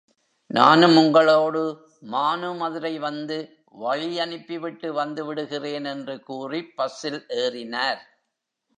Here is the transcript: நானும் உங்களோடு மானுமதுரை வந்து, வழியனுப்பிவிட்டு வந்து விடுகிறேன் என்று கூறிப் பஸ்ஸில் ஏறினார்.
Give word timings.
நானும் 0.49 0.95
உங்களோடு 0.95 1.61
மானுமதுரை 2.11 2.99
வந்து, 2.99 3.37
வழியனுப்பிவிட்டு 3.81 4.91
வந்து 4.91 5.25
விடுகிறேன் 5.25 5.85
என்று 5.85 6.23
கூறிப் 6.23 6.73
பஸ்ஸில் 6.75 7.21
ஏறினார். 7.37 8.01